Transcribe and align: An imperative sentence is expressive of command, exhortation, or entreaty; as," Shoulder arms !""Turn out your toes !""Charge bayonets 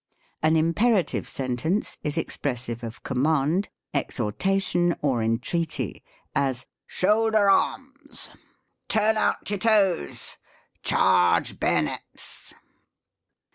An 0.41 0.55
imperative 0.55 1.29
sentence 1.29 1.99
is 2.03 2.17
expressive 2.17 2.83
of 2.83 3.03
command, 3.03 3.69
exhortation, 3.93 4.95
or 5.03 5.21
entreaty; 5.21 6.01
as," 6.33 6.65
Shoulder 6.87 7.47
arms 7.51 8.31
!""Turn 8.97 9.15
out 9.15 9.47
your 9.51 9.59
toes 9.59 10.37
!""Charge 10.81 11.59
bayonets 11.59 12.51